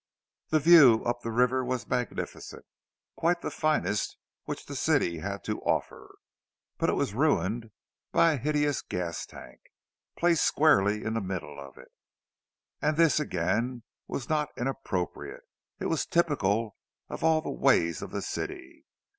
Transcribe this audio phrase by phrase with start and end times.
[0.49, 2.65] The view up the river was magnificent,
[3.15, 6.15] quite the finest which the city had to offer;
[6.79, 7.69] but it was ruined
[8.11, 9.59] by a hideous gas tank,
[10.17, 11.91] placed squarely in the middle of it.
[12.81, 16.77] And this, again, was not inappropriate—it was typical
[17.07, 18.85] of all the ways of the city.